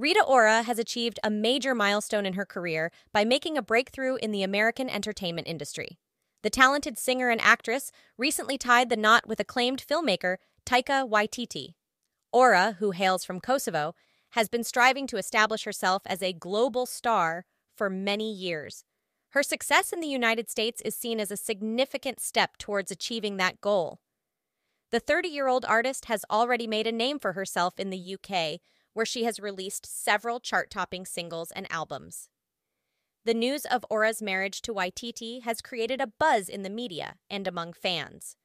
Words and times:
Rita 0.00 0.24
Ora 0.26 0.62
has 0.62 0.78
achieved 0.78 1.20
a 1.22 1.28
major 1.28 1.74
milestone 1.74 2.24
in 2.24 2.32
her 2.32 2.46
career 2.46 2.90
by 3.12 3.22
making 3.22 3.58
a 3.58 3.62
breakthrough 3.62 4.16
in 4.16 4.30
the 4.30 4.42
American 4.42 4.88
entertainment 4.88 5.46
industry. 5.46 5.98
The 6.42 6.48
talented 6.48 6.98
singer 6.98 7.28
and 7.28 7.38
actress 7.42 7.92
recently 8.16 8.56
tied 8.56 8.88
the 8.88 8.96
knot 8.96 9.28
with 9.28 9.40
acclaimed 9.40 9.84
filmmaker 9.86 10.38
Taika 10.64 11.06
Waititi. 11.06 11.74
Ora, 12.32 12.76
who 12.78 12.92
hails 12.92 13.26
from 13.26 13.40
Kosovo, 13.40 13.94
has 14.30 14.48
been 14.48 14.64
striving 14.64 15.06
to 15.06 15.18
establish 15.18 15.64
herself 15.64 16.00
as 16.06 16.22
a 16.22 16.32
global 16.32 16.86
star 16.86 17.44
for 17.76 17.90
many 17.90 18.32
years. 18.32 18.84
Her 19.32 19.42
success 19.42 19.92
in 19.92 20.00
the 20.00 20.08
United 20.08 20.48
States 20.48 20.80
is 20.80 20.96
seen 20.96 21.20
as 21.20 21.30
a 21.30 21.36
significant 21.36 22.20
step 22.20 22.56
towards 22.56 22.90
achieving 22.90 23.36
that 23.36 23.60
goal. 23.60 24.00
The 24.92 24.98
30 24.98 25.28
year 25.28 25.46
old 25.46 25.66
artist 25.66 26.06
has 26.06 26.24
already 26.30 26.66
made 26.66 26.86
a 26.86 26.90
name 26.90 27.18
for 27.18 27.34
herself 27.34 27.78
in 27.78 27.90
the 27.90 28.16
UK 28.16 28.60
where 28.94 29.06
she 29.06 29.24
has 29.24 29.40
released 29.40 29.86
several 29.86 30.40
chart 30.40 30.70
topping 30.70 31.06
singles 31.06 31.50
and 31.50 31.70
albums. 31.70 32.28
The 33.24 33.34
news 33.34 33.66
of 33.66 33.84
Ora's 33.90 34.22
marriage 34.22 34.62
to 34.62 34.72
Waititi 34.72 35.42
has 35.42 35.60
created 35.60 36.00
a 36.00 36.06
buzz 36.06 36.48
in 36.48 36.62
the 36.62 36.70
media 36.70 37.16
and 37.28 37.46
among 37.46 37.74
fans. 37.74 38.36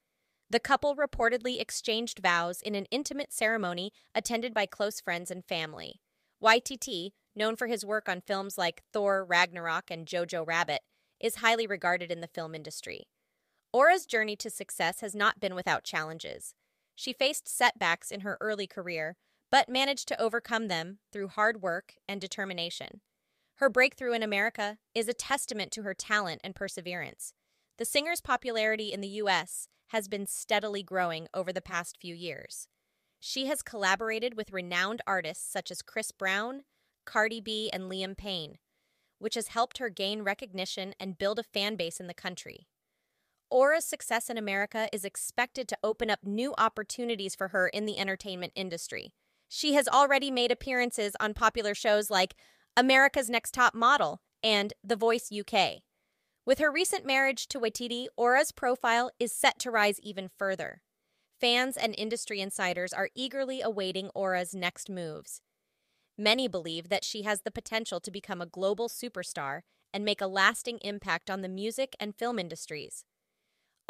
The 0.49 0.59
couple 0.59 0.95
reportedly 0.95 1.59
exchanged 1.59 2.19
vows 2.19 2.61
in 2.61 2.75
an 2.75 2.85
intimate 2.91 3.33
ceremony 3.33 3.91
attended 4.13 4.53
by 4.53 4.65
close 4.65 4.99
friends 4.99 5.31
and 5.31 5.43
family. 5.45 6.01
Waititi, 6.43 7.11
known 7.35 7.55
for 7.55 7.67
his 7.67 7.85
work 7.85 8.07
on 8.07 8.21
films 8.21 8.57
like 8.57 8.83
Thor 8.93 9.25
Ragnarok 9.25 9.89
and 9.89 10.05
Jojo 10.05 10.45
Rabbit, 10.45 10.81
is 11.19 11.35
highly 11.35 11.65
regarded 11.65 12.11
in 12.11 12.21
the 12.21 12.27
film 12.27 12.53
industry. 12.53 13.07
Ora's 13.73 14.05
journey 14.05 14.35
to 14.37 14.49
success 14.49 15.01
has 15.01 15.15
not 15.15 15.39
been 15.39 15.55
without 15.55 15.83
challenges. 15.83 16.53
She 16.95 17.11
faced 17.11 17.47
setbacks 17.47 18.11
in 18.11 18.21
her 18.21 18.37
early 18.39 18.67
career, 18.67 19.17
but 19.55 19.69
managed 19.69 20.09
to 20.09 20.21
overcome 20.21 20.67
them 20.67 20.97
through 21.13 21.29
hard 21.29 21.61
work 21.61 21.93
and 22.09 22.19
determination. 22.19 22.99
Her 23.55 23.69
breakthrough 23.69 24.11
in 24.11 24.21
America 24.21 24.79
is 24.93 25.07
a 25.07 25.13
testament 25.13 25.71
to 25.71 25.83
her 25.83 25.93
talent 25.93 26.41
and 26.43 26.53
perseverance. 26.53 27.31
The 27.77 27.85
singer's 27.85 28.19
popularity 28.19 28.91
in 28.91 28.99
the 28.99 29.07
U.S. 29.23 29.69
has 29.91 30.09
been 30.09 30.27
steadily 30.27 30.83
growing 30.83 31.29
over 31.33 31.53
the 31.53 31.61
past 31.61 31.97
few 32.01 32.13
years. 32.13 32.67
She 33.21 33.45
has 33.45 33.61
collaborated 33.61 34.35
with 34.35 34.51
renowned 34.51 34.99
artists 35.07 35.49
such 35.49 35.71
as 35.71 35.81
Chris 35.81 36.11
Brown, 36.11 36.63
Cardi 37.05 37.39
B, 37.39 37.69
and 37.71 37.83
Liam 37.83 38.17
Payne, 38.17 38.57
which 39.19 39.35
has 39.35 39.47
helped 39.47 39.77
her 39.77 39.87
gain 39.87 40.23
recognition 40.23 40.93
and 40.99 41.17
build 41.17 41.39
a 41.39 41.43
fan 41.43 41.77
base 41.77 42.01
in 42.01 42.07
the 42.07 42.13
country. 42.13 42.67
Ora's 43.49 43.85
success 43.85 44.29
in 44.29 44.37
America 44.37 44.89
is 44.91 45.05
expected 45.05 45.69
to 45.69 45.77
open 45.81 46.09
up 46.09 46.19
new 46.25 46.53
opportunities 46.57 47.35
for 47.35 47.47
her 47.49 47.69
in 47.69 47.85
the 47.85 47.97
entertainment 47.97 48.51
industry. 48.53 49.13
She 49.47 49.73
has 49.73 49.87
already 49.87 50.31
made 50.31 50.51
appearances 50.51 51.15
on 51.19 51.33
popular 51.33 51.73
shows 51.73 52.09
like 52.09 52.35
America's 52.75 53.29
Next 53.29 53.53
Top 53.53 53.73
Model 53.73 54.21
and 54.43 54.73
The 54.83 54.95
Voice 54.95 55.31
UK. 55.31 55.81
With 56.45 56.59
her 56.59 56.71
recent 56.71 57.05
marriage 57.05 57.47
to 57.47 57.59
Waititi, 57.59 58.05
Ora's 58.15 58.51
profile 58.51 59.11
is 59.19 59.31
set 59.31 59.57
to 59.59 59.71
rise 59.71 59.99
even 60.01 60.29
further. 60.37 60.81
Fans 61.39 61.75
and 61.75 61.95
industry 61.97 62.39
insiders 62.39 62.93
are 62.93 63.09
eagerly 63.15 63.61
awaiting 63.61 64.09
Ora's 64.13 64.53
next 64.53 64.89
moves. 64.89 65.41
Many 66.17 66.47
believe 66.47 66.89
that 66.89 67.03
she 67.03 67.23
has 67.23 67.41
the 67.41 67.51
potential 67.51 67.99
to 67.99 68.11
become 68.11 68.41
a 68.41 68.45
global 68.45 68.87
superstar 68.87 69.61
and 69.93 70.05
make 70.05 70.21
a 70.21 70.27
lasting 70.27 70.79
impact 70.81 71.29
on 71.29 71.41
the 71.41 71.49
music 71.49 71.95
and 71.99 72.15
film 72.15 72.39
industries. 72.39 73.05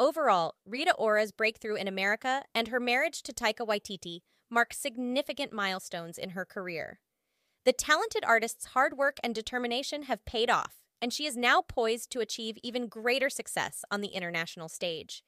Overall, 0.00 0.54
Rita 0.64 0.94
Ora's 0.94 1.32
breakthrough 1.32 1.76
in 1.76 1.88
America 1.88 2.42
and 2.54 2.68
her 2.68 2.80
marriage 2.80 3.22
to 3.22 3.32
Taika 3.32 3.66
Waititi 3.66 4.20
mark 4.50 4.72
significant 4.72 5.52
milestones 5.52 6.18
in 6.18 6.30
her 6.30 6.44
career. 6.44 7.00
The 7.64 7.72
talented 7.72 8.24
artist's 8.24 8.66
hard 8.66 8.96
work 8.96 9.18
and 9.24 9.34
determination 9.34 10.04
have 10.04 10.24
paid 10.24 10.50
off, 10.50 10.76
and 11.02 11.12
she 11.12 11.26
is 11.26 11.36
now 11.36 11.62
poised 11.62 12.10
to 12.12 12.20
achieve 12.20 12.56
even 12.62 12.88
greater 12.88 13.28
success 13.28 13.84
on 13.90 14.00
the 14.00 14.08
international 14.08 14.68
stage. 14.68 15.24